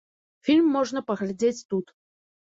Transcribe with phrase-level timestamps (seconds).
[0.45, 1.93] Фільм можна паглядзець тут.